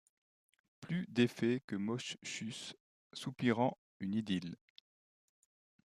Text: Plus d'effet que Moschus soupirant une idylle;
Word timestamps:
Plus 0.79 1.05
d'effet 1.09 1.61
que 1.67 1.75
Moschus 1.75 2.73
soupirant 3.13 3.77
une 3.99 4.15
idylle; 4.15 4.55